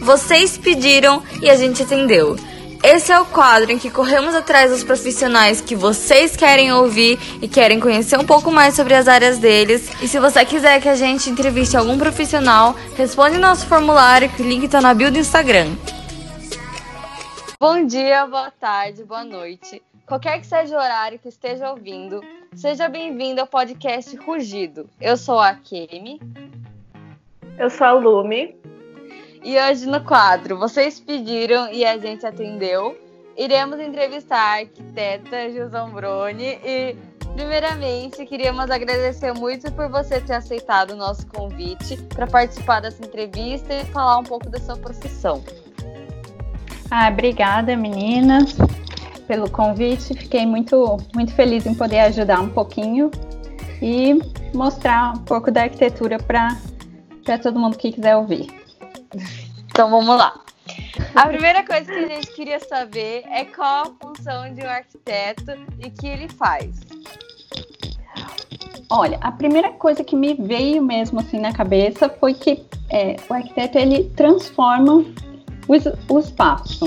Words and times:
Vocês 0.00 0.56
pediram 0.56 1.22
e 1.42 1.50
a 1.50 1.56
gente 1.56 1.82
atendeu. 1.82 2.36
Esse 2.82 3.10
é 3.10 3.20
o 3.20 3.26
quadro 3.26 3.72
em 3.72 3.78
que 3.78 3.90
corremos 3.90 4.34
atrás 4.34 4.70
dos 4.70 4.84
profissionais 4.84 5.60
que 5.60 5.74
vocês 5.74 6.36
querem 6.36 6.72
ouvir 6.72 7.18
e 7.42 7.48
querem 7.48 7.80
conhecer 7.80 8.18
um 8.18 8.24
pouco 8.24 8.50
mais 8.50 8.74
sobre 8.74 8.94
as 8.94 9.08
áreas 9.08 9.38
deles. 9.38 9.90
E 10.00 10.06
se 10.06 10.18
você 10.20 10.44
quiser 10.44 10.80
que 10.80 10.88
a 10.88 10.94
gente 10.94 11.28
entreviste 11.28 11.76
algum 11.76 11.98
profissional, 11.98 12.74
responde 12.96 13.36
nosso 13.36 13.66
formulário 13.66 14.28
que 14.30 14.42
o 14.42 14.48
link 14.48 14.64
está 14.64 14.80
na 14.80 14.94
bio 14.94 15.10
do 15.10 15.18
Instagram. 15.18 15.66
Bom 17.60 17.84
dia, 17.84 18.24
boa 18.26 18.52
tarde, 18.52 19.02
boa 19.02 19.24
noite. 19.24 19.82
Qualquer 20.06 20.40
que 20.40 20.46
seja 20.46 20.74
o 20.76 20.78
horário 20.78 21.18
que 21.18 21.28
esteja 21.28 21.70
ouvindo, 21.70 22.22
seja 22.54 22.88
bem-vindo 22.88 23.40
ao 23.40 23.46
podcast 23.46 24.16
Rugido. 24.16 24.88
Eu 25.00 25.16
sou 25.16 25.38
a 25.40 25.54
Kemi. 25.54 26.20
Eu 27.58 27.68
sou 27.68 27.88
a 27.88 27.92
Lume. 27.92 28.54
E 29.42 29.58
hoje 29.58 29.84
no 29.84 30.00
quadro 30.04 30.56
Vocês 30.56 31.00
Pediram 31.00 31.68
e 31.72 31.84
a 31.84 31.98
gente 31.98 32.24
atendeu, 32.24 32.96
iremos 33.36 33.80
entrevistar 33.80 34.38
a 34.38 34.58
arquiteta 34.60 35.50
Gilson 35.50 35.90
Bruni 35.90 36.60
e, 36.64 36.96
primeiramente, 37.34 38.24
queríamos 38.26 38.70
agradecer 38.70 39.32
muito 39.32 39.72
por 39.72 39.88
você 39.88 40.20
ter 40.20 40.34
aceitado 40.34 40.92
o 40.92 40.96
nosso 40.96 41.26
convite 41.26 41.96
para 42.14 42.28
participar 42.28 42.78
dessa 42.78 43.04
entrevista 43.04 43.74
e 43.74 43.84
falar 43.86 44.18
um 44.18 44.24
pouco 44.24 44.48
da 44.48 44.60
sua 44.60 44.76
profissão. 44.76 45.42
Ah, 46.88 47.08
obrigada, 47.08 47.76
meninas, 47.76 48.56
pelo 49.26 49.50
convite. 49.50 50.14
Fiquei 50.14 50.46
muito, 50.46 50.96
muito 51.12 51.34
feliz 51.34 51.66
em 51.66 51.74
poder 51.74 52.00
ajudar 52.00 52.40
um 52.40 52.50
pouquinho 52.50 53.10
e 53.82 54.16
mostrar 54.54 55.14
um 55.14 55.24
pouco 55.24 55.50
da 55.50 55.62
arquitetura 55.62 56.18
para 56.18 56.56
todo 57.36 57.58
mundo 57.58 57.76
que 57.76 57.92
quiser 57.92 58.16
ouvir. 58.16 58.46
Então 59.66 59.90
vamos 59.90 60.16
lá. 60.16 60.40
A 61.14 61.26
primeira 61.26 61.64
coisa 61.64 61.84
que 61.84 61.98
a 61.98 62.08
gente 62.08 62.32
queria 62.32 62.60
saber 62.60 63.24
é 63.30 63.44
qual 63.44 63.86
a 63.86 64.06
função 64.06 64.54
de 64.54 64.62
um 64.62 64.68
arquiteto 64.68 65.52
e 65.78 65.90
que 65.90 66.06
ele 66.06 66.28
faz. 66.28 66.80
Olha, 68.90 69.18
a 69.20 69.30
primeira 69.30 69.70
coisa 69.72 70.02
que 70.02 70.16
me 70.16 70.34
veio 70.34 70.82
mesmo 70.82 71.20
assim 71.20 71.38
na 71.38 71.52
cabeça 71.52 72.08
foi 72.08 72.32
que 72.34 72.64
é, 72.90 73.16
o 73.28 73.34
arquiteto 73.34 73.78
ele 73.78 74.04
transforma 74.16 74.94
o, 74.94 76.14
o 76.14 76.18
espaço. 76.18 76.86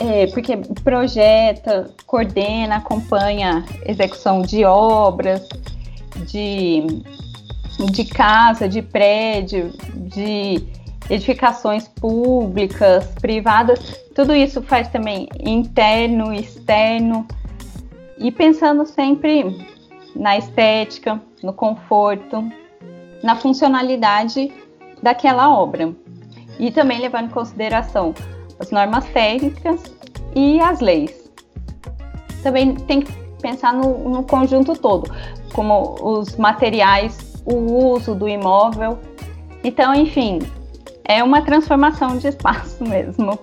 É, 0.00 0.26
porque 0.28 0.56
projeta, 0.82 1.92
coordena, 2.06 2.76
acompanha 2.76 3.64
execução 3.84 4.40
de 4.40 4.64
obras, 4.64 5.46
de, 6.26 6.86
de 7.86 8.04
casa, 8.04 8.68
de 8.68 8.82
prédio, 8.82 9.72
de 9.94 10.66
edificações 11.08 11.88
públicas, 11.88 13.06
privadas, 13.20 14.00
tudo 14.14 14.34
isso 14.34 14.62
faz 14.62 14.88
também 14.88 15.28
interno, 15.40 16.32
externo, 16.32 17.26
e 18.18 18.30
pensando 18.30 18.84
sempre 18.86 19.66
na 20.14 20.36
estética, 20.36 21.20
no 21.42 21.52
conforto, 21.52 22.44
na 23.22 23.34
funcionalidade 23.34 24.52
daquela 25.02 25.48
obra. 25.50 25.92
E 26.58 26.70
também 26.70 27.00
levando 27.00 27.26
em 27.26 27.30
consideração 27.30 28.14
as 28.58 28.70
normas 28.70 29.06
técnicas 29.06 29.82
e 30.34 30.60
as 30.60 30.80
leis. 30.80 31.30
Também 32.42 32.74
tem 32.74 33.00
que 33.00 33.12
pensar 33.40 33.72
no, 33.72 34.10
no 34.10 34.22
conjunto 34.22 34.74
todo, 34.74 35.10
como 35.54 35.96
os 36.00 36.36
materiais, 36.36 37.29
o 37.50 37.92
uso 37.94 38.14
do 38.14 38.28
imóvel. 38.28 38.98
Então, 39.62 39.94
enfim, 39.94 40.40
é 41.04 41.22
uma 41.22 41.42
transformação 41.42 42.16
de 42.16 42.28
espaço 42.28 42.82
mesmo. 42.86 43.38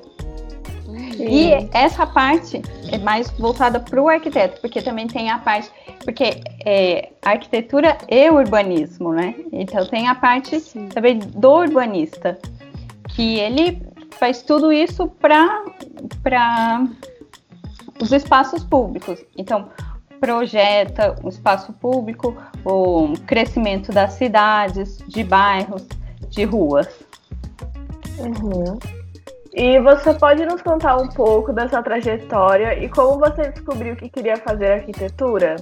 E 1.20 1.52
essa 1.74 2.06
parte 2.06 2.62
é 2.92 2.98
mais 2.98 3.30
voltada 3.32 3.80
para 3.80 4.02
o 4.02 4.08
arquiteto, 4.08 4.62
porque 4.62 4.82
também 4.82 5.08
tem 5.08 5.32
a 5.32 5.40
parte, 5.40 5.70
porque 6.04 6.42
é 6.64 7.10
arquitetura 7.24 7.98
e 8.08 8.30
urbanismo, 8.30 9.12
né? 9.12 9.36
Então 9.52 9.86
tem 9.86 10.08
a 10.08 10.16
parte 10.16 10.60
Sim. 10.60 10.88
também 10.88 11.18
do 11.18 11.50
urbanista, 11.50 12.38
que 13.10 13.40
ele 13.40 13.82
faz 14.12 14.44
tudo 14.44 14.72
isso 14.72 15.08
para 15.08 16.86
os 18.00 18.12
espaços 18.12 18.64
públicos. 18.64 19.20
Então 19.36 19.70
projeta 20.20 21.16
o 21.24 21.30
espaço 21.30 21.74
público, 21.74 22.36
o 22.66 23.14
crescimento 23.26 23.92
das 23.92 24.14
cidades, 24.14 24.98
de 25.08 25.24
bairros, 25.24 25.88
de 26.30 26.44
ruas. 26.44 26.88
Uhum. 28.20 28.80
E 29.54 29.80
você 29.80 30.14
pode 30.14 30.46
nos 30.46 30.62
contar 30.62 30.98
um 30.98 31.08
pouco 31.08 31.52
da 31.52 31.68
sua 31.68 31.82
trajetória 31.82 32.78
e 32.84 32.90
como 32.90 33.18
você 33.20 33.50
descobriu 33.50 33.96
que 33.96 34.10
queria 34.10 34.38
fazer 34.38 34.74
arquitetura? 34.74 35.56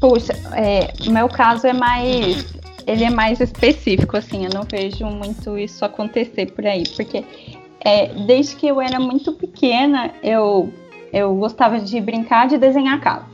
Puxa, 0.00 0.32
é, 0.54 0.92
meu 1.10 1.28
caso 1.28 1.66
é 1.66 1.72
mais, 1.72 2.54
ele 2.86 3.04
é 3.04 3.10
mais 3.10 3.40
específico, 3.40 4.16
assim, 4.16 4.44
eu 4.44 4.50
não 4.54 4.62
vejo 4.62 5.06
muito 5.06 5.58
isso 5.58 5.84
acontecer 5.84 6.52
por 6.52 6.64
aí, 6.66 6.84
porque 6.94 7.24
é, 7.80 8.08
desde 8.26 8.56
que 8.56 8.68
eu 8.68 8.80
era 8.80 9.00
muito 9.00 9.32
pequena, 9.32 10.12
eu, 10.22 10.72
eu 11.12 11.34
gostava 11.34 11.78
de 11.80 12.00
brincar 12.00 12.48
de 12.48 12.58
desenhar 12.58 13.00
casa. 13.00 13.26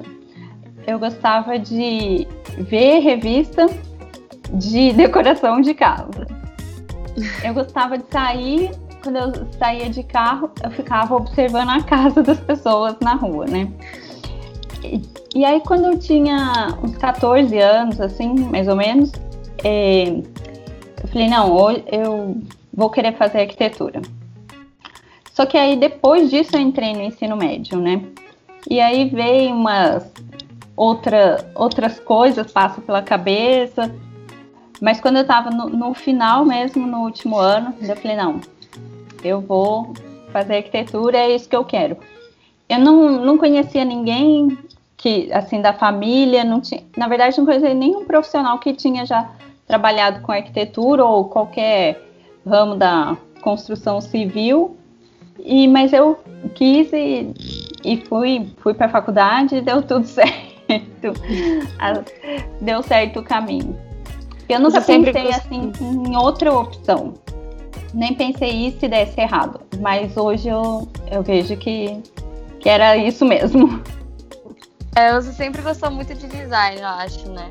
Eu 0.87 0.99
gostava 0.99 1.59
de 1.59 2.27
ver 2.59 3.01
revista 3.01 3.67
de 4.53 4.93
decoração 4.95 5.61
de 5.61 5.75
casa. 5.75 6.27
Eu 7.45 7.55
gostava 7.55 7.99
de 7.99 8.05
sair, 8.11 8.71
quando 9.03 9.17
eu 9.17 9.33
saía 9.59 9.91
de 9.91 10.03
carro, 10.03 10.51
eu 10.63 10.71
ficava 10.71 11.15
observando 11.15 11.71
a 11.71 11.83
casa 11.83 12.23
das 12.23 12.41
pessoas 12.41 12.97
na 13.01 13.15
rua, 13.15 13.47
né? 13.47 13.69
E, 14.83 15.03
e 15.35 15.45
aí, 15.45 15.61
quando 15.61 15.87
eu 15.87 15.99
tinha 15.99 16.79
uns 16.83 16.97
14 16.97 17.57
anos, 17.59 18.01
assim, 18.01 18.35
mais 18.35 18.67
ou 18.69 18.77
menos, 18.77 19.13
é, 19.63 20.09
eu 20.09 21.09
falei, 21.09 21.29
não, 21.29 21.71
eu 21.87 22.37
vou 22.73 22.91
querer 22.91 23.15
fazer 23.17 23.41
arquitetura. 23.41 24.01
Só 25.33 25.47
que 25.47 25.57
aí, 25.57 25.77
depois 25.77 26.31
disso, 26.31 26.57
eu 26.57 26.61
entrei 26.61 26.93
no 26.93 27.03
ensino 27.03 27.37
médio, 27.37 27.79
né? 27.79 28.05
E 28.69 28.81
aí 28.81 29.09
veio 29.09 29.55
umas 29.55 30.13
outra, 30.77 31.51
outras 31.55 31.99
coisas 31.99 32.51
passam 32.51 32.83
pela 32.85 33.03
cabeça, 33.03 33.95
mas 34.81 35.01
quando 35.01 35.17
eu 35.17 35.23
estava 35.23 35.51
no, 35.51 35.69
no, 35.69 35.95
final 35.95 36.45
mesmo, 36.45 36.87
no 36.87 37.03
último 37.05 37.39
ano, 37.39 37.75
eu 37.81 37.97
falei, 37.97 38.17
não, 38.17 38.41
eu 39.23 39.41
vou 39.41 39.95
fazer 40.33 40.57
arquitetura, 40.57 41.19
é 41.19 41.35
isso 41.35 41.49
que 41.49 41.57
eu 41.57 41.65
quero. 41.65 41.97
Eu 42.69 42.79
não, 42.79 43.25
não 43.25 43.39
conhecia 43.39 43.85
ninguém 43.85 44.59
que, 44.97 45.33
assim, 45.33 45.61
da 45.61 45.73
família, 45.73 46.45
não 46.45 46.61
tinha, 46.61 46.83
na 46.97 47.09
verdade, 47.09 47.39
não 47.39 47.45
conhecia 47.45 47.75
nenhum 47.75 48.05
profissional 48.05 48.59
que 48.59 48.73
tinha 48.73 49.07
já 49.07 49.31
trabalhado 49.67 50.21
com 50.21 50.33
arquitetura 50.33 51.05
ou 51.05 51.27
qualquer 51.27 52.01
ramo 52.47 52.75
da 52.75 53.17
construção 53.41 54.01
civil. 54.01 54.77
E, 55.39 55.67
mas 55.69 55.93
eu 55.93 56.19
quis 56.55 56.93
e, 56.93 57.33
e 57.85 57.97
fui, 58.07 58.53
fui 58.59 58.75
para 58.75 58.87
a 58.87 58.91
faculdade 58.91 59.57
e 59.57 59.61
deu 59.61 59.83
tudo 59.83 60.07
certo. 60.07 61.15
deu 62.61 62.83
certo 62.83 63.21
o 63.21 63.23
caminho. 63.23 63.79
Eu 64.49 64.61
nunca 64.61 64.81
Você 64.81 64.99
pensei 64.99 65.29
assim 65.31 65.73
em 65.81 66.17
outra 66.17 66.53
opção. 66.53 67.15
Nem 67.95 68.15
pensei 68.15 68.51
isso 68.51 68.81
se 68.81 68.89
desse 68.89 69.21
errado. 69.21 69.61
Mas 69.81 70.17
hoje 70.17 70.49
eu, 70.49 70.89
eu 71.11 71.23
vejo 71.23 71.57
que, 71.57 72.01
que 72.61 72.69
era 72.69 72.97
isso 72.97 73.25
mesmo. 73.25 73.83
É, 74.95 75.11
você 75.15 75.33
sempre 75.33 75.63
gostou 75.63 75.91
muito 75.91 76.15
de 76.15 76.27
design, 76.27 76.79
eu 76.79 76.87
acho, 76.87 77.27
né? 77.31 77.51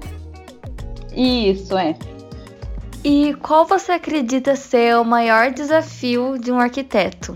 Isso, 1.12 1.76
é. 1.76 1.96
E 3.04 3.34
qual 3.42 3.66
você 3.66 3.94
acredita 3.94 4.56
ser 4.56 4.96
o 4.98 5.04
maior 5.04 5.50
desafio 5.52 6.38
de 6.38 6.52
um 6.52 6.60
arquiteto? 6.60 7.34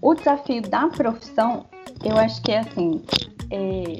O, 0.00 0.14
desafio 0.14 0.62
da 0.62 0.88
profissão, 0.88 1.66
eu 2.04 2.16
acho 2.16 2.40
que 2.42 2.52
é 2.52 2.60
assim, 2.60 3.02
é, 3.50 3.98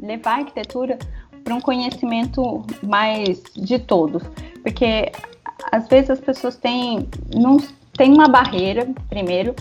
levar 0.00 0.32
a 0.32 0.38
arquitetura 0.38 0.98
para 1.44 1.54
um 1.54 1.60
conhecimento 1.60 2.64
mais 2.82 3.42
de 3.54 3.78
todos, 3.78 4.22
porque 4.62 5.12
às 5.70 5.88
vezes 5.88 6.10
as 6.10 6.20
pessoas 6.20 6.56
têm 6.56 7.08
não 7.34 7.56
tem 7.96 8.12
uma 8.12 8.28
barreira 8.28 8.88
primeiro, 9.08 9.54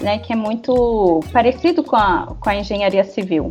né, 0.00 0.18
que 0.18 0.32
é 0.32 0.36
muito 0.36 1.20
parecido 1.32 1.82
com 1.82 1.96
a, 1.96 2.34
com 2.40 2.48
a 2.48 2.56
engenharia 2.56 3.04
civil. 3.04 3.50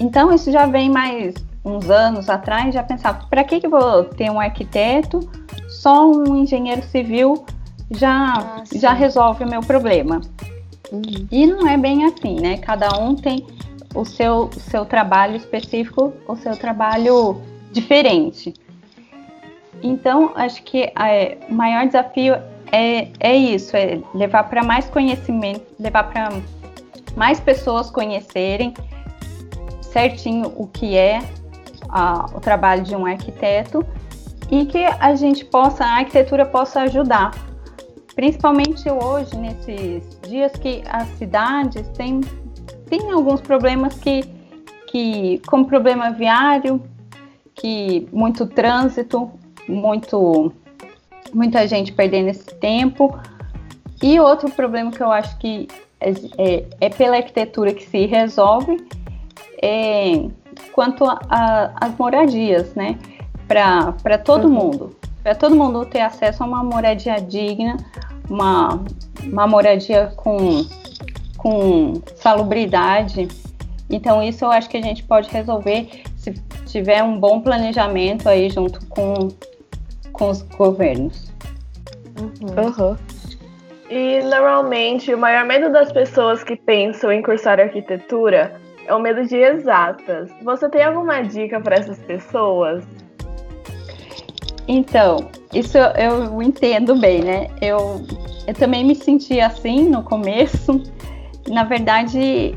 Então 0.00 0.32
isso 0.32 0.50
já 0.50 0.66
vem 0.66 0.90
mais 0.90 1.34
uns 1.64 1.88
anos 1.88 2.28
atrás, 2.28 2.74
já 2.74 2.82
pensava, 2.82 3.24
para 3.26 3.44
que, 3.44 3.60
que 3.60 3.66
eu 3.66 3.70
vou 3.70 4.04
ter 4.04 4.30
um 4.30 4.40
arquiteto? 4.40 5.20
Só 5.68 6.10
um 6.10 6.36
engenheiro 6.36 6.82
civil 6.82 7.44
já, 7.90 8.34
ah, 8.34 8.64
já 8.74 8.92
resolve 8.92 9.44
o 9.44 9.48
meu 9.48 9.60
problema. 9.60 10.20
Uhum. 10.90 11.26
E 11.30 11.46
não 11.46 11.66
é 11.66 11.76
bem 11.76 12.04
assim, 12.04 12.40
né? 12.40 12.58
Cada 12.58 12.98
um 12.98 13.14
tem 13.14 13.46
o 13.94 14.04
seu, 14.04 14.50
seu 14.52 14.84
trabalho 14.84 15.36
específico, 15.36 16.12
o 16.26 16.36
seu 16.36 16.56
trabalho 16.56 17.40
diferente. 17.72 18.54
Então, 19.82 20.32
acho 20.34 20.62
que 20.62 20.92
é, 20.98 21.38
o 21.48 21.54
maior 21.54 21.86
desafio 21.86 22.34
é, 22.70 23.08
é 23.18 23.36
isso, 23.36 23.76
é 23.76 24.00
levar 24.14 24.44
para 24.44 24.62
mais 24.62 24.88
conhecimento, 24.88 25.66
levar 25.78 26.04
para 26.04 26.30
mais 27.16 27.40
pessoas 27.40 27.90
conhecerem 27.90 28.72
certinho 29.80 30.52
o 30.56 30.66
que 30.66 30.96
é 30.96 31.20
a, 31.88 32.26
o 32.34 32.40
trabalho 32.40 32.82
de 32.82 32.96
um 32.96 33.04
arquiteto 33.04 33.84
e 34.50 34.64
que 34.64 34.84
a 34.84 35.14
gente 35.14 35.44
possa, 35.44 35.84
a 35.84 35.96
arquitetura 35.98 36.46
possa 36.46 36.82
ajudar. 36.82 37.32
Principalmente 38.14 38.90
hoje, 38.90 39.36
nesses 39.36 40.18
dias 40.28 40.52
que 40.52 40.82
as 40.88 41.08
cidades 41.18 41.88
têm, 41.90 42.20
têm 42.86 43.10
alguns 43.10 43.40
problemas 43.40 43.94
que, 43.98 44.22
que, 44.86 45.40
como 45.46 45.66
problema 45.66 46.10
viário, 46.10 46.82
que 47.54 48.06
muito 48.12 48.46
trânsito, 48.46 49.30
muito 49.68 50.52
muita 51.32 51.66
gente 51.66 51.92
perdendo 51.92 52.28
esse 52.28 52.54
tempo. 52.56 53.18
E 54.02 54.18
outro 54.20 54.50
problema 54.50 54.90
que 54.90 55.02
eu 55.02 55.10
acho 55.10 55.36
que 55.38 55.68
é, 56.00 56.10
é, 56.38 56.64
é 56.80 56.88
pela 56.90 57.16
arquitetura 57.16 57.72
que 57.72 57.88
se 57.88 58.06
resolve 58.06 58.84
é 59.62 60.28
quanto 60.72 61.04
às 61.28 61.96
moradias, 61.96 62.74
né? 62.74 62.98
Para 63.46 64.18
todo 64.18 64.48
uhum. 64.48 64.54
mundo. 64.54 64.96
Para 65.22 65.36
todo 65.36 65.54
mundo 65.54 65.86
ter 65.86 66.00
acesso 66.00 66.42
a 66.42 66.46
uma 66.46 66.64
moradia 66.64 67.20
digna, 67.20 67.76
uma, 68.28 68.84
uma 69.22 69.46
moradia 69.46 70.12
com, 70.16 70.64
com 71.36 72.02
salubridade. 72.16 73.28
Então, 73.90 74.22
isso 74.22 74.44
eu 74.44 74.50
acho 74.50 74.68
que 74.68 74.76
a 74.76 74.82
gente 74.82 75.02
pode 75.02 75.28
resolver 75.30 76.02
se 76.16 76.32
tiver 76.66 77.02
um 77.02 77.18
bom 77.18 77.40
planejamento 77.40 78.28
aí 78.28 78.48
junto 78.48 78.84
com, 78.86 79.28
com 80.12 80.30
os 80.30 80.42
governos. 80.42 81.32
Uhum. 82.18 82.64
Uhum. 82.64 82.96
E 83.90 84.22
normalmente 84.22 85.12
o 85.12 85.18
maior 85.18 85.44
medo 85.44 85.70
das 85.70 85.92
pessoas 85.92 86.42
que 86.42 86.56
pensam 86.56 87.12
em 87.12 87.20
cursar 87.20 87.60
arquitetura 87.60 88.54
é 88.86 88.94
o 88.94 88.98
medo 88.98 89.26
de 89.26 89.36
exatas. 89.36 90.30
Você 90.42 90.68
tem 90.68 90.82
alguma 90.82 91.22
dica 91.22 91.60
para 91.60 91.76
essas 91.76 91.98
pessoas? 91.98 92.84
Então, 94.66 95.28
isso 95.52 95.76
eu 95.76 96.40
entendo 96.42 96.94
bem, 96.96 97.22
né? 97.22 97.48
Eu, 97.60 98.04
eu 98.46 98.54
também 98.54 98.84
me 98.84 98.94
senti 98.94 99.40
assim 99.40 99.88
no 99.88 100.02
começo. 100.02 100.82
Na 101.48 101.64
verdade, 101.64 102.54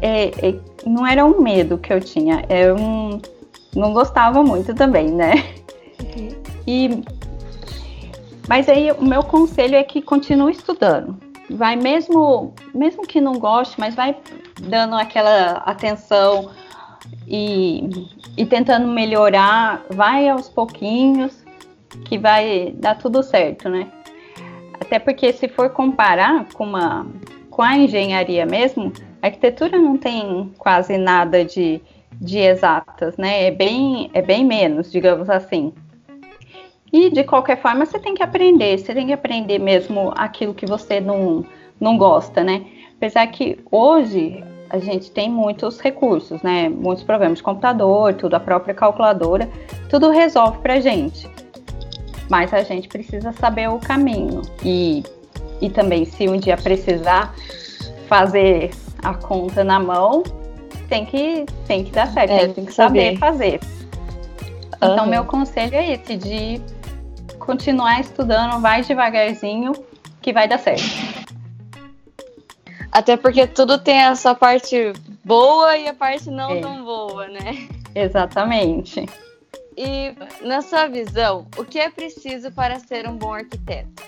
é, 0.00 0.48
é, 0.48 0.54
não 0.86 1.06
era 1.06 1.24
um 1.24 1.40
medo 1.40 1.76
que 1.78 1.92
eu 1.92 2.00
tinha, 2.00 2.44
eu 2.48 2.76
não, 2.76 3.20
não 3.74 3.92
gostava 3.92 4.42
muito 4.42 4.74
também, 4.74 5.10
né? 5.10 5.34
Uhum. 6.00 6.28
E, 6.66 7.02
mas 8.48 8.68
aí 8.68 8.90
o 8.92 9.04
meu 9.04 9.22
conselho 9.22 9.76
é 9.76 9.82
que 9.82 10.00
continue 10.00 10.52
estudando. 10.52 11.18
Vai 11.50 11.76
mesmo, 11.76 12.54
mesmo 12.72 13.02
que 13.02 13.20
não 13.20 13.34
goste, 13.34 13.78
mas 13.78 13.94
vai 13.94 14.16
dando 14.60 14.94
aquela 14.94 15.62
atenção 15.66 16.50
e, 17.26 18.08
e 18.36 18.46
tentando 18.46 18.86
melhorar, 18.86 19.82
vai 19.90 20.28
aos 20.28 20.48
pouquinhos, 20.48 21.39
que 22.04 22.18
vai 22.18 22.72
dar 22.76 22.96
tudo 22.96 23.22
certo, 23.22 23.68
né? 23.68 23.88
Até 24.80 24.98
porque 24.98 25.32
se 25.32 25.48
for 25.48 25.70
comparar 25.70 26.46
com, 26.54 26.64
uma, 26.64 27.06
com 27.50 27.62
a 27.62 27.76
engenharia 27.76 28.46
mesmo, 28.46 28.92
a 29.22 29.26
arquitetura 29.26 29.78
não 29.78 29.96
tem 29.96 30.52
quase 30.58 30.96
nada 30.96 31.44
de, 31.44 31.80
de 32.12 32.38
exatas, 32.38 33.16
né? 33.16 33.44
É 33.44 33.50
bem, 33.50 34.10
é 34.14 34.22
bem 34.22 34.44
menos, 34.44 34.90
digamos 34.90 35.28
assim. 35.28 35.72
E 36.92 37.08
de 37.10 37.22
qualquer 37.22 37.60
forma, 37.60 37.86
você 37.86 37.98
tem 37.98 38.14
que 38.14 38.22
aprender, 38.22 38.78
você 38.78 38.92
tem 38.92 39.06
que 39.06 39.12
aprender 39.12 39.58
mesmo 39.58 40.12
aquilo 40.16 40.54
que 40.54 40.66
você 40.66 41.00
não, 41.00 41.44
não 41.78 41.96
gosta, 41.96 42.42
né? 42.42 42.64
Apesar 42.96 43.26
que 43.28 43.58
hoje 43.70 44.42
a 44.68 44.78
gente 44.78 45.10
tem 45.10 45.30
muitos 45.30 45.80
recursos, 45.80 46.42
né? 46.42 46.68
Muitos 46.68 47.04
programas 47.04 47.38
de 47.38 47.44
computador, 47.44 48.14
tudo, 48.14 48.34
a 48.34 48.40
própria 48.40 48.74
calculadora, 48.74 49.48
tudo 49.88 50.10
resolve 50.10 50.58
pra 50.58 50.80
gente. 50.80 51.28
Mas 52.30 52.54
a 52.54 52.62
gente 52.62 52.88
precisa 52.88 53.32
saber 53.32 53.68
o 53.68 53.78
caminho. 53.78 54.40
E, 54.64 55.02
e 55.60 55.68
também, 55.68 56.04
se 56.06 56.28
um 56.28 56.38
dia 56.38 56.56
precisar 56.56 57.34
fazer 58.08 58.70
a 59.02 59.12
conta 59.12 59.64
na 59.64 59.80
mão, 59.80 60.22
tem 60.88 61.04
que, 61.04 61.44
tem 61.66 61.84
que 61.84 61.90
dar 61.90 62.06
certo, 62.06 62.30
é, 62.30 62.48
tem 62.48 62.64
que 62.64 62.72
saber, 62.72 63.18
saber 63.18 63.18
fazer. 63.18 63.60
Uhum. 64.80 64.92
Então, 64.92 65.06
meu 65.06 65.24
conselho 65.24 65.74
é 65.74 65.92
esse, 65.92 66.16
de 66.16 66.60
continuar 67.38 68.00
estudando, 68.00 68.60
vai 68.60 68.82
devagarzinho, 68.82 69.72
que 70.22 70.32
vai 70.32 70.46
dar 70.46 70.58
certo. 70.58 70.84
Até 72.92 73.16
porque 73.16 73.46
tudo 73.46 73.78
tem 73.78 74.02
a 74.02 74.14
sua 74.14 74.34
parte 74.34 74.92
boa 75.24 75.76
e 75.76 75.88
a 75.88 75.94
parte 75.94 76.30
não 76.30 76.50
é. 76.50 76.60
tão 76.60 76.84
boa, 76.84 77.28
né? 77.28 77.68
Exatamente. 77.94 79.06
E, 79.82 80.14
na 80.46 80.60
sua 80.60 80.88
visão, 80.88 81.46
o 81.56 81.64
que 81.64 81.78
é 81.78 81.88
preciso 81.88 82.52
para 82.52 82.78
ser 82.78 83.08
um 83.08 83.16
bom 83.16 83.32
arquiteto? 83.32 84.02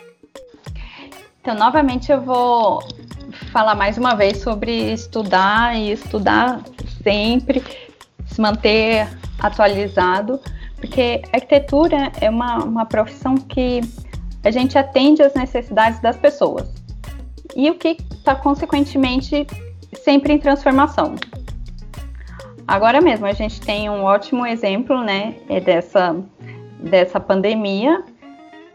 Então, 1.40 1.54
novamente, 1.54 2.12
eu 2.12 2.20
vou 2.20 2.82
falar 3.50 3.74
mais 3.74 3.96
uma 3.96 4.14
vez 4.14 4.42
sobre 4.42 4.92
estudar 4.92 5.74
e 5.74 5.92
estudar 5.92 6.62
sempre, 7.02 7.64
se 8.26 8.38
manter 8.38 9.08
atualizado, 9.38 10.38
porque 10.76 11.22
arquitetura 11.32 12.12
é 12.20 12.28
uma, 12.28 12.62
uma 12.62 12.84
profissão 12.84 13.34
que 13.34 13.80
a 14.44 14.50
gente 14.50 14.76
atende 14.76 15.22
às 15.22 15.32
necessidades 15.32 16.00
das 16.00 16.18
pessoas 16.18 16.68
e 17.56 17.70
o 17.70 17.76
que 17.76 17.96
está 18.10 18.34
consequentemente 18.34 19.46
sempre 20.04 20.34
em 20.34 20.38
transformação. 20.38 21.14
Agora 22.66 23.00
mesmo 23.00 23.26
a 23.26 23.32
gente 23.32 23.60
tem 23.60 23.90
um 23.90 24.04
ótimo 24.04 24.46
exemplo, 24.46 25.02
né, 25.02 25.34
é 25.48 25.60
dessa 25.60 26.16
dessa 26.78 27.20
pandemia 27.20 28.02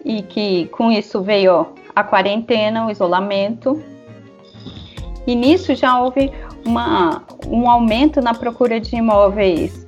e 0.03 0.21
que 0.21 0.67
com 0.67 0.89
isso 0.89 1.21
veio 1.21 1.67
a 1.93 2.03
quarentena, 2.03 2.85
o 2.85 2.91
isolamento 2.91 3.83
e 5.25 5.35
nisso 5.35 5.75
já 5.75 5.99
houve 5.99 6.31
uma, 6.65 7.23
um 7.47 7.69
aumento 7.69 8.21
na 8.21 8.33
procura 8.33 8.79
de 8.79 8.95
imóveis 8.95 9.83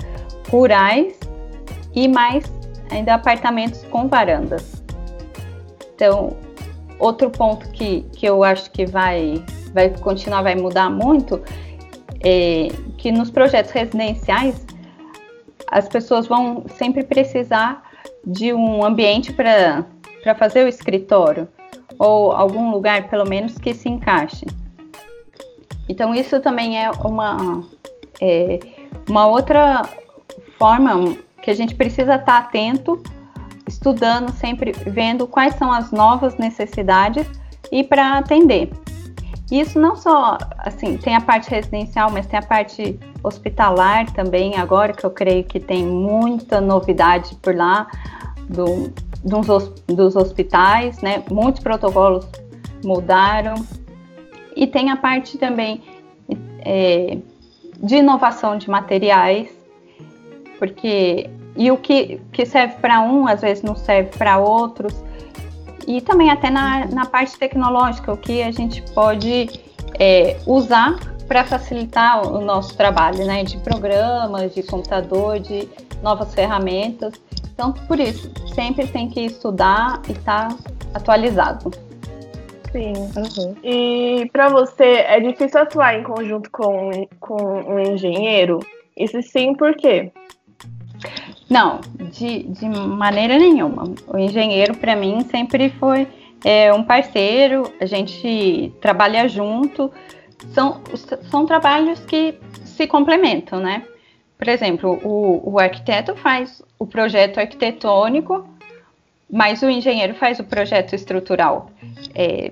rurais 0.50 1.18
e 1.96 2.08
mais 2.08 2.44
ainda 2.92 3.16
apartamentos 3.16 3.84
com 3.86 4.08
varandas. 4.08 4.84
Então, 5.96 6.36
outro 6.98 7.30
ponto 7.30 7.70
que, 7.72 8.02
que 8.14 8.26
eu 8.26 8.44
acho 8.44 8.70
que 8.72 8.86
vai, 8.86 9.44
vai 9.74 9.90
continuar, 9.90 10.42
vai 10.42 10.56
mudar 10.56 10.90
muito, 10.90 11.42
é 12.24 12.68
que 12.98 13.12
nos 13.12 13.32
projetos 13.32 13.72
residenciais 13.72 14.66
as 15.68 15.88
pessoas 15.88 16.28
vão 16.28 16.66
sempre 16.76 17.04
precisar 17.04 17.84
de 18.26 18.54
um 18.54 18.84
ambiente 18.84 19.32
para 19.32 19.86
fazer 20.38 20.66
o 20.66 20.68
escritório, 20.68 21.48
ou 21.98 22.32
algum 22.32 22.72
lugar, 22.72 23.10
pelo 23.10 23.28
menos, 23.28 23.58
que 23.58 23.74
se 23.74 23.88
encaixe. 23.88 24.46
Então, 25.88 26.14
isso 26.14 26.40
também 26.40 26.84
é 26.84 26.92
uma, 26.92 27.64
é, 28.22 28.60
uma 29.08 29.28
outra 29.28 29.84
forma 30.58 31.18
que 31.42 31.50
a 31.50 31.56
gente 31.56 31.76
precisa 31.76 32.16
estar 32.16 32.38
atento, 32.38 33.02
estudando, 33.68 34.32
sempre 34.32 34.72
vendo 34.72 35.28
quais 35.28 35.56
são 35.56 35.72
as 35.72 35.92
novas 35.92 36.36
necessidades 36.38 37.26
e 37.72 37.84
para 37.84 38.18
atender. 38.18 38.70
Isso 39.52 39.80
não 39.80 39.96
só, 39.96 40.38
assim, 40.60 40.98
tem 40.98 41.16
a 41.16 41.22
parte 41.22 41.50
residencial, 41.50 42.12
mas 42.12 42.28
tem 42.28 42.38
a 42.38 42.44
parte 42.44 43.00
hospitalar 43.24 44.12
também, 44.12 44.56
agora 44.56 44.94
que 44.94 45.04
eu 45.04 45.10
creio 45.10 45.44
que 45.44 45.60
tem 45.60 45.86
muita 45.86 46.62
novidade 46.62 47.36
por 47.36 47.56
lá 47.56 47.88
do, 48.48 48.94
dos, 49.24 49.70
dos 49.88 50.16
hospitais, 50.16 51.02
né? 51.02 51.24
Muitos 51.32 51.64
protocolos 51.64 52.28
mudaram, 52.84 53.56
e 54.56 54.68
tem 54.68 54.92
a 54.92 54.98
parte 54.98 55.38
também 55.38 55.82
é, 56.60 57.18
de 57.82 57.96
inovação 57.96 58.58
de 58.58 58.70
materiais, 58.70 59.50
porque 60.58 61.30
e 61.56 61.72
o 61.72 61.78
que, 61.78 62.22
que 62.32 62.46
serve 62.46 62.76
para 62.76 63.02
um 63.02 63.28
às 63.28 63.42
vezes 63.42 63.64
não 63.64 63.76
serve 63.76 64.12
para 64.18 64.38
outros, 64.38 64.94
e 65.90 66.02
também 66.02 66.30
até 66.30 66.52
na, 66.52 66.86
na 66.86 67.06
parte 67.08 67.36
tecnológica, 67.36 68.14
o 68.14 68.18
que 68.18 68.44
a 68.44 68.52
gente 68.52 68.80
pode 68.94 69.50
é, 70.00 70.38
usar 70.46 71.00
para 71.28 71.44
facilitar 71.44 72.28
o 72.32 72.40
nosso 72.42 72.78
trabalho, 72.78 73.26
né? 73.26 73.44
De 73.44 73.58
programas, 73.58 74.54
de 74.54 74.62
computador, 74.62 75.40
de 75.40 75.68
novas 76.04 76.32
ferramentas. 76.36 77.14
Então, 77.52 77.74
por 77.74 78.00
isso, 78.00 78.32
sempre 78.54 78.86
tem 78.86 79.10
que 79.10 79.22
estudar 79.22 80.00
e 80.08 80.12
estar 80.12 80.50
tá 80.50 80.58
atualizado. 80.94 81.72
Sim. 82.72 82.94
Uhum. 82.94 83.56
E 83.64 84.30
para 84.32 84.48
você, 84.48 84.84
é 84.84 85.20
difícil 85.20 85.60
atuar 85.60 85.98
em 85.98 86.04
conjunto 86.04 86.52
com, 86.52 87.08
com 87.20 87.64
um 87.64 87.80
engenheiro? 87.80 88.60
E 88.96 89.08
se 89.08 89.24
sim, 89.24 89.56
por 89.56 89.76
quê? 89.76 90.12
Não, 91.50 91.82
de, 92.12 92.44
de 92.44 92.70
maneira 92.70 93.38
nenhuma. 93.38 93.92
O 94.08 94.18
engenheiro, 94.18 94.78
para 94.78 94.96
mim, 94.96 95.26
sempre 95.32 95.70
foi 95.72 96.08
é, 96.44 96.72
um 96.72 96.84
parceiro, 96.84 97.74
a 97.82 97.86
gente 97.86 98.72
trabalha 98.80 99.28
junto. 99.28 99.92
São, 100.54 100.82
são 101.30 101.46
trabalhos 101.46 102.00
que 102.02 102.36
se 102.64 102.86
complementam, 102.86 103.60
né? 103.60 103.84
Por 104.38 104.48
exemplo, 104.48 105.00
o, 105.04 105.54
o 105.54 105.60
arquiteto 105.60 106.16
faz 106.16 106.62
o 106.78 106.86
projeto 106.86 107.40
arquitetônico, 107.40 108.48
mas 109.30 109.62
o 109.62 109.70
engenheiro 109.70 110.14
faz 110.14 110.40
o 110.40 110.44
projeto 110.44 110.94
estrutural. 110.94 111.72
É, 112.16 112.52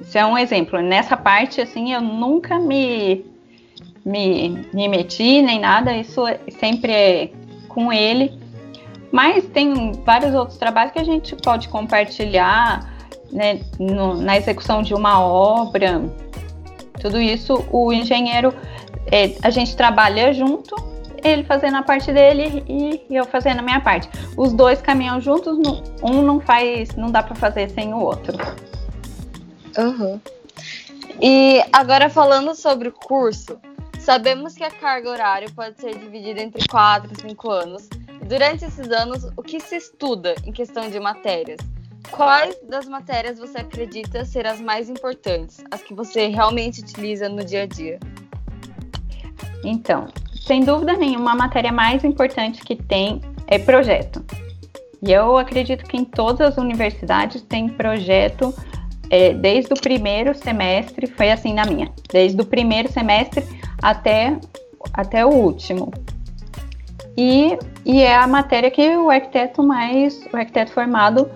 isso 0.00 0.18
é 0.18 0.26
um 0.26 0.36
exemplo. 0.36 0.80
Nessa 0.80 1.16
parte, 1.16 1.60
assim, 1.60 1.94
eu 1.94 2.02
nunca 2.02 2.58
me, 2.58 3.24
me, 4.04 4.66
me 4.74 4.88
meti 4.88 5.40
nem 5.40 5.58
nada, 5.58 5.96
isso 5.96 6.26
é, 6.26 6.38
sempre 6.50 6.92
é 6.92 7.30
com 7.72 7.92
ele. 7.92 8.38
Mas 9.10 9.44
tem 9.44 9.92
vários 10.04 10.34
outros 10.34 10.58
trabalhos 10.58 10.92
que 10.92 10.98
a 10.98 11.04
gente 11.04 11.36
pode 11.36 11.68
compartilhar 11.68 12.90
né, 13.30 13.60
no, 13.78 14.14
na 14.14 14.36
execução 14.36 14.82
de 14.82 14.94
uma 14.94 15.20
obra. 15.20 16.02
Tudo 17.00 17.20
isso, 17.20 17.64
o 17.70 17.92
engenheiro, 17.92 18.54
é, 19.10 19.34
a 19.42 19.50
gente 19.50 19.76
trabalha 19.76 20.32
junto 20.32 20.92
ele 21.24 21.44
fazendo 21.44 21.76
a 21.76 21.82
parte 21.82 22.12
dele 22.12 22.64
e 22.68 23.04
eu 23.10 23.24
fazendo 23.24 23.60
a 23.60 23.62
minha 23.62 23.80
parte. 23.80 24.08
Os 24.36 24.52
dois 24.52 24.82
caminham 24.82 25.20
juntos, 25.20 25.56
um 26.02 26.22
não 26.22 26.40
faz, 26.40 26.94
não 26.96 27.10
dá 27.10 27.22
para 27.22 27.34
fazer 27.36 27.70
sem 27.70 27.94
o 27.94 27.98
outro. 27.98 28.36
Uhum. 29.78 30.20
E 31.20 31.62
agora 31.72 32.10
falando 32.10 32.54
sobre 32.54 32.88
o 32.88 32.92
curso, 32.92 33.58
sabemos 34.02 34.54
que 34.54 34.64
a 34.64 34.70
carga 34.70 35.10
horária 35.10 35.48
pode 35.54 35.80
ser 35.80 35.96
dividida 35.96 36.42
entre 36.42 36.66
4 36.66 37.12
e 37.12 37.20
5 37.20 37.50
anos. 37.50 37.88
Durante 38.26 38.64
esses 38.64 38.90
anos, 38.90 39.24
o 39.36 39.42
que 39.42 39.60
se 39.60 39.76
estuda 39.76 40.34
em 40.44 40.52
questão 40.52 40.90
de 40.90 40.98
matérias? 40.98 41.58
Quais 42.10 42.56
das 42.68 42.86
matérias 42.86 43.38
você 43.38 43.58
acredita 43.58 44.24
ser 44.24 44.46
as 44.46 44.60
mais 44.60 44.90
importantes, 44.90 45.64
as 45.70 45.82
que 45.82 45.94
você 45.94 46.26
realmente 46.26 46.80
utiliza 46.80 47.28
no 47.28 47.44
dia 47.44 47.62
a 47.62 47.66
dia? 47.66 47.98
Então, 49.64 50.08
sem 50.34 50.64
dúvida 50.64 50.94
nenhuma, 50.94 51.32
a 51.32 51.36
matéria 51.36 51.72
mais 51.72 52.02
importante 52.04 52.62
que 52.62 52.74
tem 52.74 53.20
é 53.46 53.58
projeto. 53.58 54.24
E 55.00 55.12
eu 55.12 55.38
acredito 55.38 55.84
que 55.84 55.96
em 55.96 56.04
todas 56.04 56.40
as 56.40 56.56
universidades 56.58 57.42
tem 57.42 57.68
projeto 57.68 58.54
é, 59.10 59.32
desde 59.32 59.72
o 59.72 59.80
primeiro 59.80 60.34
semestre, 60.34 61.06
foi 61.06 61.30
assim 61.30 61.54
na 61.54 61.64
minha, 61.64 61.92
desde 62.12 62.40
o 62.40 62.44
primeiro 62.44 62.90
semestre 62.90 63.61
até, 63.82 64.38
até 64.94 65.26
o 65.26 65.30
último. 65.30 65.92
E, 67.16 67.58
e 67.84 68.00
é 68.00 68.16
a 68.16 68.26
matéria 68.26 68.70
que 68.70 68.96
o 68.96 69.10
arquiteto 69.10 69.62
mais, 69.62 70.24
o 70.32 70.36
arquiteto 70.36 70.72
formado 70.72 71.28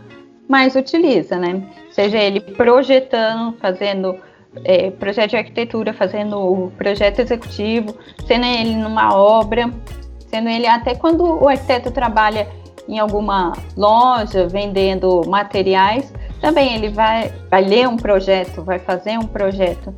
mais 0.49 0.75
utiliza, 0.75 1.37
né? 1.37 1.63
Seja 1.91 2.19
ele 2.19 2.41
projetando, 2.41 3.57
fazendo 3.59 4.17
é, 4.65 4.91
projeto 4.91 5.31
de 5.31 5.37
arquitetura, 5.37 5.93
fazendo 5.93 6.73
projeto 6.79 7.19
executivo, 7.19 7.97
sendo 8.27 8.47
ele 8.47 8.75
numa 8.77 9.15
obra, 9.15 9.71
sendo 10.29 10.49
ele 10.49 10.67
até 10.67 10.95
quando 10.95 11.25
o 11.25 11.49
arquiteto 11.49 11.91
trabalha 11.91 12.49
em 12.89 12.99
alguma 12.99 13.53
loja 13.77 14.47
vendendo 14.47 15.23
materiais, 15.27 16.13
também 16.41 16.75
ele 16.75 16.91
vai, 16.91 17.33
vai 17.51 17.65
ler 17.65 17.89
um 17.89 17.97
projeto, 17.97 18.63
vai 18.63 18.79
fazer 18.79 19.19
um 19.19 19.27
projeto. 19.27 19.93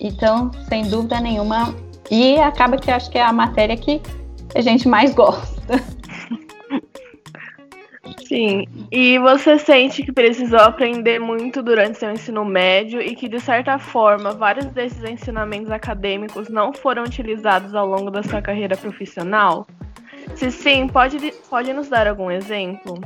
Então, 0.00 0.50
sem 0.68 0.82
dúvida 0.88 1.20
nenhuma, 1.20 1.74
e 2.10 2.38
acaba 2.38 2.76
que 2.76 2.90
acho 2.90 3.10
que 3.10 3.18
é 3.18 3.22
a 3.22 3.32
matéria 3.32 3.76
que 3.76 4.00
a 4.54 4.60
gente 4.60 4.88
mais 4.88 5.14
gosta. 5.14 5.82
Sim. 8.26 8.66
E 8.90 9.18
você 9.18 9.58
sente 9.58 10.02
que 10.02 10.12
precisou 10.12 10.58
aprender 10.58 11.18
muito 11.18 11.62
durante 11.62 11.98
seu 11.98 12.10
ensino 12.10 12.44
médio 12.44 13.00
e 13.00 13.14
que, 13.14 13.28
de 13.28 13.38
certa 13.38 13.78
forma, 13.78 14.32
vários 14.32 14.66
desses 14.66 15.04
ensinamentos 15.04 15.70
acadêmicos 15.70 16.48
não 16.48 16.72
foram 16.72 17.04
utilizados 17.04 17.74
ao 17.74 17.86
longo 17.86 18.10
da 18.10 18.22
sua 18.22 18.40
carreira 18.40 18.76
profissional? 18.76 19.66
Se 20.34 20.50
sim, 20.50 20.88
pode, 20.88 21.32
pode 21.48 21.72
nos 21.72 21.88
dar 21.88 22.06
algum 22.06 22.30
exemplo? 22.30 23.00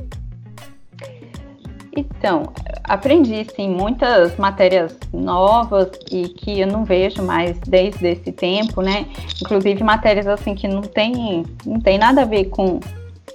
Então, 1.99 2.53
aprendi 2.85 3.47
sim 3.55 3.69
muitas 3.69 4.37
matérias 4.37 4.97
novas 5.13 5.91
e 6.11 6.29
que 6.29 6.61
eu 6.61 6.67
não 6.67 6.85
vejo 6.85 7.23
mais 7.23 7.59
desde 7.61 8.09
esse 8.09 8.31
tempo, 8.31 8.81
né? 8.83 9.07
Inclusive 9.41 9.83
matérias 9.83 10.27
assim 10.27 10.55
que 10.55 10.69
não 10.69 10.83
tem, 10.83 11.45
não 11.67 11.81
tem 11.81 11.99
nada 11.99 12.23
a 12.23 12.25
ver 12.25 12.47
com, 12.47 12.79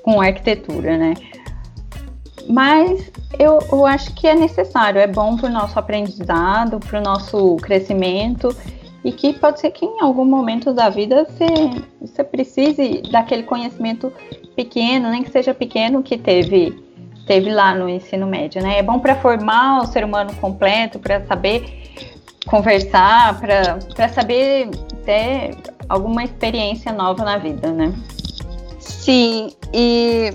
com 0.02 0.22
arquitetura, 0.22 0.98
né? 0.98 1.14
Mas 2.50 3.12
eu, 3.40 3.60
eu 3.72 3.86
acho 3.86 4.14
que 4.14 4.28
é 4.28 4.36
necessário, 4.36 5.00
é 5.00 5.08
bom 5.08 5.38
para 5.38 5.50
o 5.50 5.52
nosso 5.52 5.78
aprendizado, 5.80 6.80
para 6.80 7.00
o 7.00 7.04
nosso 7.04 7.56
crescimento 7.58 8.56
e 9.04 9.12
que 9.12 9.34
pode 9.34 9.60
ser 9.60 9.72
que 9.72 9.86
em 9.86 10.02
algum 10.02 10.26
momento 10.26 10.74
da 10.74 10.90
vida 10.90 11.26
você, 11.26 11.46
você 12.00 12.24
precise 12.24 13.02
daquele 13.12 13.44
conhecimento 13.44 14.12
pequeno, 14.56 15.10
nem 15.10 15.24
que 15.24 15.32
seja 15.32 15.54
pequeno, 15.54 16.02
que 16.02 16.18
teve, 16.18 16.74
teve 17.26 17.52
lá 17.52 17.74
no 17.74 17.88
ensino 17.88 18.28
médio, 18.28 18.62
né? 18.62 18.80
É 18.80 18.84
bom 18.84 19.00
para 19.00 19.16
formar 19.16 19.82
o 19.82 19.86
ser 19.88 20.04
humano 20.04 20.34
completo, 20.36 21.00
para 21.00 21.26
saber 21.26 21.84
conversar, 22.46 23.40
para 23.40 24.10
saber 24.10 24.70
ter 25.06 25.56
alguma 25.88 26.24
experiência 26.24 26.92
nova 26.92 27.24
na 27.24 27.38
vida, 27.38 27.72
né? 27.72 27.94
Sim, 28.80 29.52
e 29.74 30.34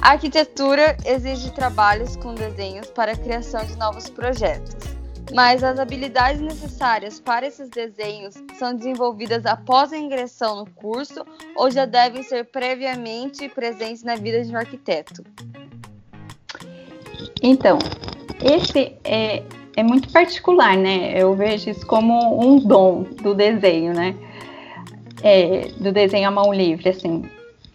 a 0.00 0.10
arquitetura 0.12 0.96
exige 1.04 1.50
trabalhos 1.50 2.16
com 2.16 2.34
desenhos 2.34 2.90
para 2.90 3.12
a 3.12 3.16
criação 3.16 3.64
de 3.64 3.76
novos 3.76 4.08
projetos, 4.10 4.74
mas 5.34 5.64
as 5.64 5.78
habilidades 5.78 6.40
necessárias 6.40 7.20
para 7.20 7.46
esses 7.46 7.68
desenhos 7.70 8.34
são 8.58 8.74
desenvolvidas 8.74 9.46
após 9.46 9.92
a 9.92 9.98
ingressão 9.98 10.56
no 10.56 10.66
curso 10.72 11.24
ou 11.56 11.70
já 11.70 11.86
devem 11.86 12.22
ser 12.22 12.44
previamente 12.44 13.48
presentes 13.48 14.02
na 14.02 14.14
vida 14.16 14.42
de 14.44 14.52
um 14.52 14.58
arquiteto? 14.58 15.24
Então, 17.44 17.78
esse 18.42 18.92
é, 19.04 19.42
é 19.76 19.82
muito 19.84 20.10
particular, 20.10 20.76
né? 20.76 21.12
Eu 21.14 21.36
vejo 21.36 21.70
isso 21.70 21.86
como 21.86 22.42
um 22.42 22.58
dom 22.58 23.04
do 23.22 23.34
desenho, 23.34 23.92
né? 23.92 24.16
É, 25.22 25.68
do 25.78 25.92
desenho 25.92 26.26
à 26.26 26.30
mão 26.30 26.52
livre, 26.52 26.88
assim 26.88 27.22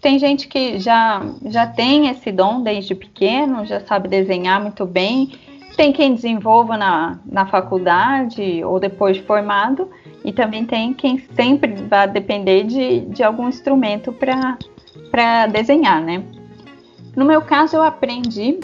tem 0.01 0.17
gente 0.17 0.47
que 0.47 0.79
já, 0.79 1.21
já 1.45 1.67
tem 1.67 2.07
esse 2.07 2.31
dom 2.31 2.61
desde 2.61 2.95
pequeno, 2.95 3.65
já 3.65 3.81
sabe 3.81 4.07
desenhar 4.07 4.61
muito 4.61 4.85
bem. 4.85 5.33
Tem 5.75 5.91
quem 5.91 6.13
desenvolva 6.13 6.77
na, 6.77 7.19
na 7.25 7.45
faculdade 7.45 8.63
ou 8.63 8.79
depois 8.79 9.17
de 9.17 9.23
formado, 9.23 9.89
e 10.23 10.31
também 10.31 10.65
tem 10.65 10.93
quem 10.93 11.17
sempre 11.35 11.73
vai 11.83 12.07
depender 12.07 12.63
de, 12.63 13.01
de 13.01 13.23
algum 13.23 13.47
instrumento 13.47 14.11
para 14.11 15.47
desenhar, 15.47 16.01
né? 16.01 16.23
No 17.15 17.25
meu 17.25 17.41
caso, 17.41 17.77
eu 17.77 17.83
aprendi 17.83 18.59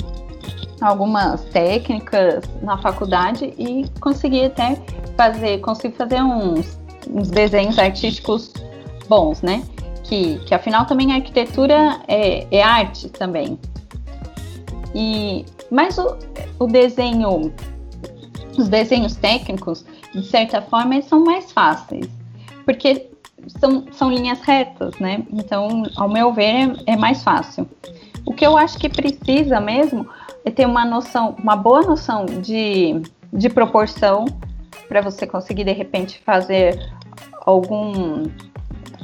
algumas 0.82 1.44
técnicas 1.46 2.44
na 2.62 2.78
faculdade 2.78 3.54
e 3.58 3.86
consegui 4.00 4.46
até 4.46 4.82
fazer, 5.16 5.60
consigo 5.60 5.96
fazer 5.96 6.22
uns, 6.22 6.78
uns 7.10 7.30
desenhos 7.30 7.80
artísticos 7.80 8.54
bons, 9.08 9.42
né? 9.42 9.64
que, 10.06 10.38
que 10.46 10.54
afinal 10.54 10.86
também 10.86 11.12
a 11.12 11.16
arquitetura 11.16 12.00
é, 12.08 12.48
é 12.56 12.64
arte 12.64 13.10
também. 13.10 13.60
E, 14.94 15.46
mas 15.70 15.98
o, 15.98 16.18
o 16.60 16.68
desenho, 16.68 17.54
os 18.58 18.70
desenhos 18.70 19.16
técnicos, 19.16 19.86
de 20.14 20.24
certa 20.24 20.62
forma, 20.62 21.02
são 21.02 21.24
mais 21.24 21.52
fáceis, 21.52 22.08
porque 22.64 23.10
são, 23.60 23.86
são 23.92 24.12
linhas 24.12 24.40
retas, 24.42 24.98
né? 25.00 25.24
Então, 25.32 25.84
ao 25.96 26.08
meu 26.08 26.32
ver, 26.32 26.72
é, 26.88 26.94
é 26.94 26.96
mais 26.96 27.24
fácil. 27.24 27.68
O 28.26 28.34
que 28.34 28.46
eu 28.46 28.58
acho 28.58 28.78
que 28.78 28.90
precisa 28.90 29.60
mesmo 29.60 30.08
é 30.44 30.52
ter 30.52 30.66
uma 30.66 30.84
noção, 30.84 31.36
uma 31.42 31.56
boa 31.56 31.82
noção 31.82 32.26
de, 32.26 33.02
de 33.32 33.50
proporção 33.50 34.26
para 34.88 35.02
você 35.02 35.26
conseguir 35.28 35.64
de 35.64 35.72
repente 35.72 36.22
fazer 36.24 36.80
algum 37.46 38.26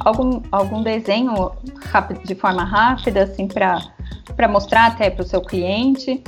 algum, 0.04 0.42
algum 0.50 0.82
desenho 0.82 1.52
rápido, 1.84 2.22
de 2.24 2.34
forma 2.34 2.64
rápida, 2.64 3.24
assim, 3.24 3.46
para 3.46 4.48
mostrar 4.48 4.86
até 4.86 5.10
para 5.10 5.22
o 5.22 5.26
seu 5.26 5.40
cliente. 5.40 6.22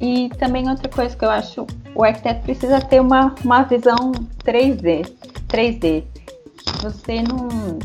E 0.00 0.30
também 0.38 0.68
outra 0.68 0.88
coisa 0.88 1.16
que 1.16 1.24
eu 1.24 1.30
acho, 1.30 1.66
o 1.94 2.02
arquiteto 2.02 2.42
precisa 2.42 2.80
ter 2.80 3.00
uma, 3.00 3.34
uma 3.44 3.62
visão 3.62 4.12
3D. 4.44 5.08
3D. 5.48 6.04
Você 6.82 7.22
não. 7.22 7.78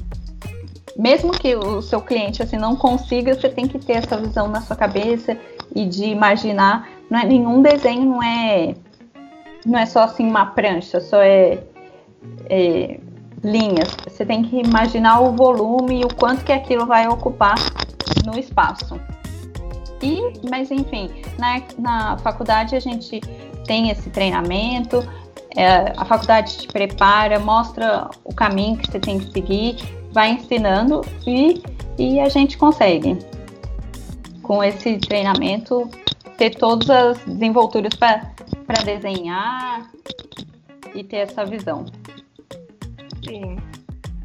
Mesmo 0.98 1.32
que 1.32 1.56
o 1.56 1.82
seu 1.82 2.02
cliente 2.02 2.42
assim 2.42 2.58
não 2.58 2.76
consiga, 2.76 3.34
você 3.34 3.50
tem 3.50 3.68
que 3.68 3.78
ter 3.78 3.94
essa 3.94 4.18
visão 4.18 4.48
na 4.48 4.62
sua 4.62 4.76
cabeça 4.76 5.38
e 5.76 5.86
de 5.86 6.06
imaginar. 6.06 6.90
Não 7.10 7.20
é, 7.20 7.26
nenhum 7.26 7.62
desenho 7.62 8.06
não 8.06 8.24
é 8.24 8.76
não 9.66 9.80
é 9.80 9.86
só 9.86 10.04
assim 10.04 10.28
uma 10.28 10.46
prancha, 10.46 11.02
só 11.02 11.22
é, 11.22 11.64
é 12.50 13.00
linhas. 13.44 13.90
Você 14.08 14.26
tem 14.26 14.44
que 14.44 14.58
imaginar 14.58 15.22
o 15.22 15.34
volume 15.34 16.02
e 16.02 16.06
o 16.06 16.14
quanto 16.16 16.44
que 16.44 16.52
aquilo 16.52 16.86
vai 16.86 17.08
ocupar 17.08 17.56
no 18.26 18.38
espaço. 18.38 19.00
E, 20.02 20.20
mas 20.50 20.70
enfim, 20.72 21.10
na, 21.38 21.62
na 21.80 22.18
faculdade 22.20 22.76
a 22.76 22.80
gente 22.80 23.20
tem 23.66 23.90
esse 23.90 24.10
treinamento, 24.10 25.04
é, 25.56 25.94
a 25.98 26.06
faculdade 26.06 26.58
te 26.58 26.68
prepara, 26.68 27.40
mostra 27.40 28.10
o 28.24 28.34
caminho 28.34 28.78
que 28.78 28.92
você 28.92 29.00
tem 29.00 29.18
que 29.18 29.32
seguir, 29.32 29.78
vai 30.16 30.32
ensinando 30.32 31.02
e, 31.28 31.62
e 32.00 32.20
a 32.22 32.30
gente 32.30 32.58
consegue, 32.58 33.18
com 34.42 34.64
esse 34.64 34.98
treinamento, 34.98 35.90
ter 36.38 36.52
todas 36.52 36.90
as 36.90 37.20
desenvolturas 37.26 37.94
para 37.96 38.82
desenhar 38.86 39.92
e 40.96 41.04
ter 41.04 41.18
essa 41.18 41.46
visão. 41.46 41.86
Sim. 43.28 43.58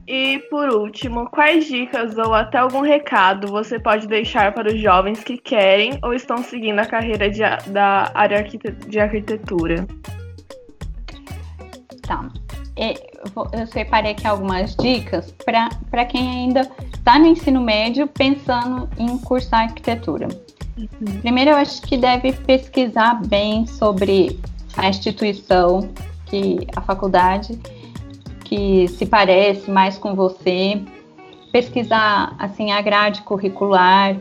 E 0.06 0.38
por 0.48 0.68
último, 0.70 1.28
quais 1.30 1.66
dicas 1.66 2.16
ou 2.16 2.34
até 2.34 2.58
algum 2.58 2.82
recado 2.82 3.48
você 3.48 3.78
pode 3.78 4.06
deixar 4.06 4.52
para 4.52 4.68
os 4.68 4.80
jovens 4.80 5.22
que 5.24 5.36
querem 5.36 5.98
ou 6.02 6.14
estão 6.14 6.38
seguindo 6.38 6.78
a 6.78 6.86
carreira 6.86 7.28
de, 7.28 7.40
da 7.70 8.12
área 8.14 8.44
de 8.88 8.98
arquitetura? 8.98 9.86
Tá. 12.02 12.28
Eu 13.52 13.66
separei 13.66 14.12
aqui 14.12 14.26
algumas 14.26 14.74
dicas 14.74 15.34
para 15.44 16.04
quem 16.06 16.28
ainda 16.30 16.62
está 16.94 17.18
no 17.18 17.26
ensino 17.26 17.60
médio 17.60 18.06
pensando 18.06 18.88
em 18.96 19.18
cursar 19.18 19.64
arquitetura. 19.64 20.28
Uhum. 20.78 21.20
Primeiro, 21.20 21.50
eu 21.50 21.56
acho 21.56 21.82
que 21.82 21.98
deve 21.98 22.32
pesquisar 22.32 23.20
bem 23.26 23.66
sobre 23.66 24.40
a 24.76 24.88
instituição, 24.88 25.90
que 26.24 26.66
a 26.74 26.80
faculdade 26.80 27.58
que 28.44 28.88
se 28.88 29.06
parece 29.06 29.70
mais 29.70 29.96
com 29.96 30.14
você, 30.14 30.82
pesquisar 31.52 32.34
assim 32.36 32.72
a 32.72 32.80
grade 32.80 33.22
curricular, 33.22 34.16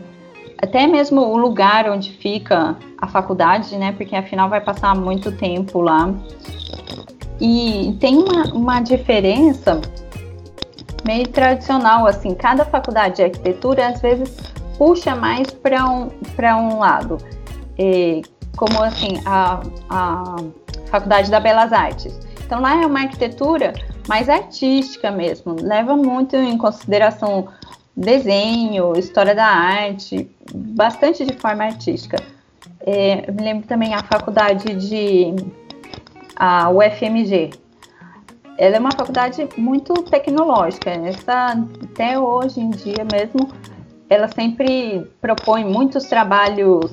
até 0.61 0.85
mesmo 0.85 1.21
o 1.21 1.35
lugar 1.37 1.89
onde 1.89 2.11
fica 2.11 2.77
a 2.97 3.07
faculdade, 3.07 3.75
né? 3.77 3.91
Porque 3.93 4.15
afinal 4.15 4.47
vai 4.47 4.61
passar 4.61 4.95
muito 4.95 5.31
tempo 5.31 5.81
lá. 5.81 6.13
E 7.39 7.95
tem 7.99 8.17
uma, 8.17 8.43
uma 8.53 8.79
diferença 8.81 9.79
meio 11.05 11.27
tradicional, 11.27 12.05
assim, 12.05 12.35
cada 12.35 12.65
faculdade 12.65 13.17
de 13.17 13.23
arquitetura 13.23 13.87
às 13.87 14.01
vezes 14.01 14.37
puxa 14.77 15.15
mais 15.15 15.49
para 15.49 15.85
um, 15.87 16.09
um 16.57 16.79
lado. 16.79 17.17
E, 17.77 18.21
como 18.57 18.83
assim, 18.83 19.21
a, 19.25 19.61
a 19.89 20.35
Faculdade 20.89 21.29
da 21.31 21.39
Belas 21.39 21.71
Artes. 21.71 22.19
Então 22.45 22.61
lá 22.61 22.81
é 22.81 22.85
uma 22.85 23.01
arquitetura 23.01 23.73
mais 24.07 24.27
artística 24.27 25.11
mesmo, 25.11 25.55
leva 25.61 25.95
muito 25.95 26.35
em 26.35 26.57
consideração 26.57 27.47
desenho, 27.95 28.93
história 28.97 29.35
da 29.35 29.45
arte, 29.45 30.29
bastante 30.53 31.23
de 31.25 31.33
forma 31.33 31.63
artística. 31.63 32.17
É, 32.81 33.29
me 33.31 33.43
lembro 33.43 33.67
também 33.67 33.93
a 33.93 34.01
faculdade 34.01 34.73
de 34.73 35.35
a 36.35 36.69
UFMG. 36.69 37.51
Ela 38.57 38.75
é 38.75 38.79
uma 38.79 38.91
faculdade 38.91 39.47
muito 39.57 39.93
tecnológica. 40.03 40.89
Essa 40.89 41.57
até 41.83 42.19
hoje 42.19 42.59
em 42.59 42.69
dia 42.69 43.05
mesmo, 43.11 43.49
ela 44.09 44.27
sempre 44.27 45.09
propõe 45.21 45.63
muitos 45.63 46.05
trabalhos 46.05 46.91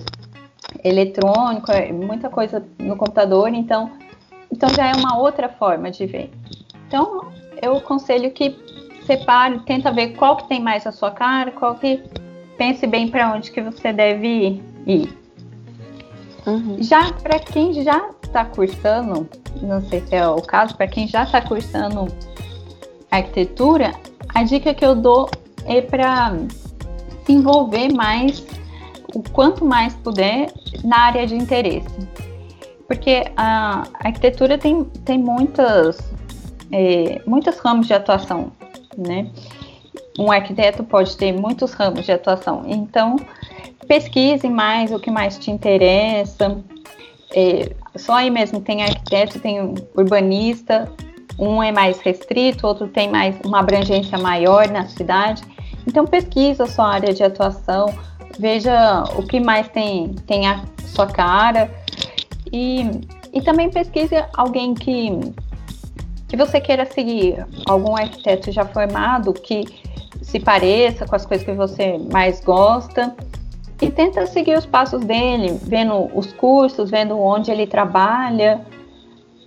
eletrônicos, 0.84 1.74
muita 1.92 2.28
coisa 2.28 2.64
no 2.78 2.96
computador. 2.96 3.48
Então, 3.48 3.90
então 4.52 4.68
já 4.68 4.88
é 4.88 4.92
uma 4.92 5.18
outra 5.18 5.48
forma 5.48 5.90
de 5.90 6.06
ver. 6.06 6.30
Então, 6.86 7.32
eu 7.60 7.76
aconselho 7.76 8.30
que 8.30 8.56
separe, 9.04 9.60
tenta 9.60 9.90
ver 9.90 10.14
qual 10.16 10.36
que 10.36 10.48
tem 10.48 10.60
mais 10.60 10.86
a 10.86 10.92
sua 10.92 11.10
cara, 11.10 11.50
qual 11.50 11.74
que 11.76 12.02
pense 12.56 12.86
bem 12.86 13.08
para 13.08 13.32
onde 13.32 13.50
que 13.50 13.60
você 13.60 13.92
deve 13.92 14.62
ir. 14.86 15.16
Uhum. 16.46 16.76
Já 16.80 17.12
para 17.12 17.38
quem 17.38 17.72
já 17.72 18.10
está 18.36 18.44
cursando, 18.44 19.26
não 19.62 19.80
sei 19.88 20.02
se 20.02 20.14
é 20.14 20.28
o 20.28 20.42
caso, 20.42 20.76
para 20.76 20.86
quem 20.86 21.08
já 21.08 21.22
está 21.22 21.40
cursando 21.40 22.06
arquitetura, 23.10 23.94
a 24.34 24.42
dica 24.42 24.74
que 24.74 24.84
eu 24.84 24.94
dou 24.94 25.30
é 25.64 25.80
para 25.80 26.36
se 27.24 27.32
envolver 27.32 27.90
mais, 27.92 28.44
o 29.14 29.22
quanto 29.22 29.64
mais 29.64 29.94
puder, 29.94 30.52
na 30.84 30.98
área 30.98 31.26
de 31.26 31.34
interesse. 31.34 31.88
Porque 32.86 33.24
a 33.36 33.84
arquitetura 34.04 34.58
tem, 34.58 34.84
tem 34.84 35.18
muitas 35.18 35.98
é, 36.70 37.22
muitos 37.26 37.58
ramos 37.58 37.86
de 37.86 37.94
atuação, 37.94 38.52
né? 38.96 39.30
Um 40.18 40.30
arquiteto 40.30 40.84
pode 40.84 41.16
ter 41.16 41.32
muitos 41.32 41.72
ramos 41.72 42.04
de 42.04 42.12
atuação. 42.12 42.64
Então, 42.66 43.16
pesquise 43.88 44.48
mais 44.48 44.92
o 44.92 44.98
que 44.98 45.10
mais 45.10 45.38
te 45.38 45.50
interessa. 45.50 46.58
É, 47.34 47.72
só 47.98 48.14
aí 48.14 48.30
mesmo 48.30 48.60
tem 48.60 48.82
arquiteto, 48.82 49.38
tem 49.38 49.74
urbanista. 49.96 50.90
Um 51.38 51.62
é 51.62 51.70
mais 51.70 52.00
restrito, 52.00 52.66
outro 52.66 52.88
tem 52.88 53.10
mais 53.10 53.36
uma 53.44 53.60
abrangência 53.60 54.16
maior 54.16 54.68
na 54.68 54.86
cidade. 54.86 55.42
Então, 55.86 56.06
pesquisa 56.06 56.64
a 56.64 56.66
sua 56.66 56.94
área 56.94 57.12
de 57.12 57.22
atuação, 57.22 57.94
veja 58.38 59.04
o 59.16 59.22
que 59.22 59.38
mais 59.38 59.68
tem, 59.68 60.14
tem 60.26 60.46
a 60.48 60.64
sua 60.86 61.06
cara. 61.06 61.70
E, 62.52 63.02
e 63.32 63.42
também 63.42 63.70
pesquise 63.70 64.14
alguém 64.34 64.74
que 64.74 65.10
que 66.28 66.36
você 66.36 66.60
queira 66.60 66.84
seguir 66.86 67.46
algum 67.66 67.96
arquiteto 67.96 68.50
já 68.50 68.64
formado 68.64 69.32
que 69.32 69.64
se 70.22 70.40
pareça 70.40 71.06
com 71.06 71.14
as 71.14 71.24
coisas 71.24 71.46
que 71.46 71.52
você 71.52 71.98
mais 72.10 72.40
gosta 72.40 73.14
e 73.80 73.90
tenta 73.90 74.26
seguir 74.26 74.56
os 74.56 74.66
passos 74.66 75.04
dele, 75.04 75.58
vendo 75.62 76.10
os 76.14 76.32
cursos, 76.32 76.90
vendo 76.90 77.18
onde 77.18 77.50
ele 77.50 77.66
trabalha 77.66 78.60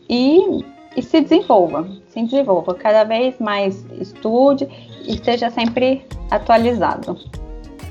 e, 0.07 0.63
e 0.95 1.01
se 1.01 1.21
desenvolva, 1.21 1.87
se 2.07 2.23
desenvolva, 2.23 2.75
cada 2.75 3.03
vez 3.03 3.39
mais 3.39 3.85
estude 3.99 4.67
e 5.05 5.15
esteja 5.15 5.49
sempre 5.49 6.05
atualizado. 6.29 7.17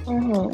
Uhum. 0.07 0.51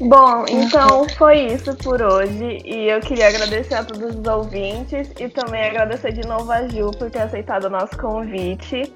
Bom, 0.00 0.44
então 0.48 1.08
foi 1.16 1.46
isso 1.46 1.74
por 1.76 2.00
hoje 2.00 2.62
e 2.64 2.88
eu 2.88 3.00
queria 3.00 3.28
agradecer 3.28 3.74
a 3.74 3.84
todos 3.84 4.14
os 4.14 4.26
ouvintes 4.26 5.10
e 5.18 5.28
também 5.28 5.66
agradecer 5.66 6.12
de 6.12 6.26
novo 6.26 6.52
a 6.52 6.68
Ju 6.68 6.92
por 6.92 7.10
ter 7.10 7.22
aceitado 7.22 7.64
o 7.64 7.70
nosso 7.70 7.98
convite. 7.98 8.92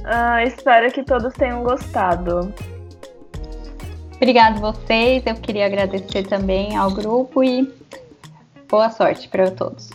Uh, 0.00 0.44
espero 0.44 0.90
que 0.90 1.04
todos 1.04 1.32
tenham 1.34 1.62
gostado. 1.62 2.52
Obrigada 4.20 4.58
a 4.58 4.72
vocês, 4.72 5.22
eu 5.24 5.34
queria 5.34 5.64
agradecer 5.64 6.24
também 6.24 6.76
ao 6.76 6.90
grupo 6.90 7.42
e 7.42 7.66
boa 8.68 8.90
sorte 8.90 9.26
para 9.26 9.50
todos. 9.50 9.88